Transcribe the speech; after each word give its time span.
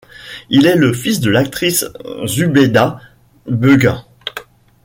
Il 0.49 0.65
est 0.65 0.77
le 0.77 0.93
fils 0.93 1.19
de 1.19 1.29
l'actrice 1.29 1.85
Zubeida 2.25 2.99
Begum. 3.47 4.01